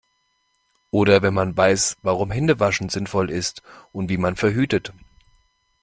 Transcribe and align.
Oder 0.89 1.21
wenn 1.21 1.35
man 1.35 1.55
weiß, 1.55 1.97
warum 2.01 2.31
Hände 2.31 2.59
waschen 2.59 2.89
sinnvoll 2.89 3.29
ist 3.29 3.61
und 3.91 4.09
wie 4.09 4.17
man 4.17 4.35
verhütet. 4.35 4.93